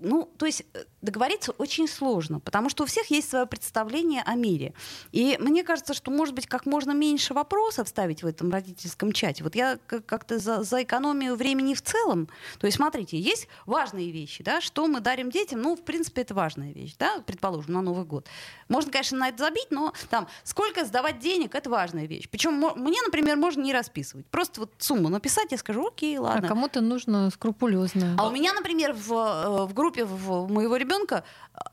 [0.00, 4.34] ну, то есть э, договориться очень сложно, потому что у всех есть свое представление о
[4.34, 4.74] мире.
[5.12, 9.44] И мне кажется, что, может быть, как можно меньше вопросов ставить в этом родительском чате.
[9.44, 12.28] Вот я как-то за, за экономию времени в целом.
[12.58, 16.34] То есть, смотрите, есть важные вещи, да, что мы дарим детям, ну, в принципе, это
[16.34, 18.26] важная вещь, да, предположим, на Новый год.
[18.68, 22.28] Можно, конечно, на это забить, но там, сколько сдавать денег, это важная вещь.
[22.30, 24.26] Причем мне, например, можно не расписывать.
[24.26, 26.46] Просто вот сумму написать, я скажу, окей, ладно.
[26.46, 28.16] А кому-то нужно скрупулезно.
[28.18, 31.24] А у меня, например, в, э, в группе в моего ребенка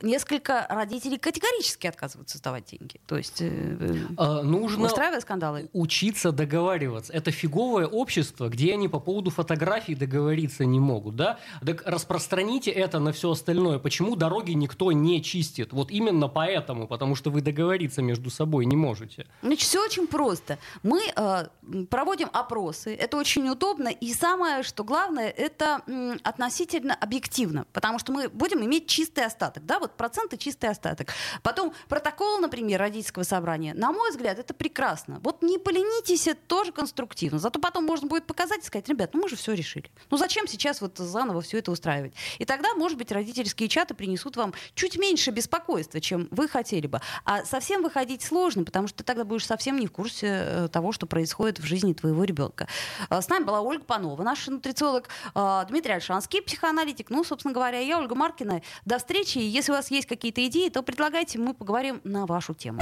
[0.01, 2.99] несколько родителей категорически отказываются сдавать деньги.
[3.07, 5.69] То есть э, а, нужно устраивая скандалы.
[5.73, 7.13] Учиться договариваться.
[7.13, 11.39] Это фиговое общество, где они по поводу фотографий договориться не могут, да?
[11.65, 13.79] Так распространите это на все остальное.
[13.79, 15.73] Почему дороги никто не чистит?
[15.73, 19.25] Вот именно поэтому, потому что вы договориться между собой не можете.
[19.41, 20.59] Значит, все очень просто.
[20.83, 21.47] Мы э,
[21.89, 28.11] проводим опросы, это очень удобно, и самое, что главное, это м, относительно объективно, потому что
[28.11, 31.09] мы будем иметь чистый остаток, да, вот проценты чистый остаток.
[31.43, 35.19] Потом протокол, например, родительского собрания, на мой взгляд, это прекрасно.
[35.23, 37.39] Вот не поленитесь, это тоже конструктивно.
[37.39, 39.89] Зато потом можно будет показать и сказать, ребят, ну мы же все решили.
[40.09, 42.13] Ну зачем сейчас вот заново все это устраивать?
[42.39, 47.01] И тогда, может быть, родительские чаты принесут вам чуть меньше беспокойства, чем вы хотели бы.
[47.25, 50.91] А совсем выходить сложно, потому что ты тогда будешь совсем не в курсе э, того,
[50.91, 52.67] что происходит в жизни твоего ребенка.
[53.09, 57.09] Э, с нами была Ольга Панова, наш нутрициолог, э, Дмитрий Альшанский, психоаналитик.
[57.09, 58.61] Ну, собственно говоря, я Ольга Маркина.
[58.85, 59.37] До встречи.
[59.67, 62.79] Если у вас есть какие-то идеи, то предлагайте, мы поговорим на вашу тему.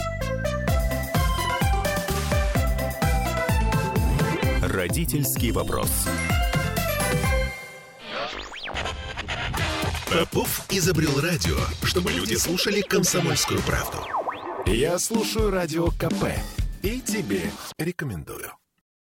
[4.62, 5.90] Родительский вопрос.
[10.14, 13.98] Попов изобрел радио, чтобы люди слушали комсомольскую правду.
[14.68, 16.38] Я слушаю радио КП
[16.84, 17.42] и тебе
[17.80, 18.52] рекомендую.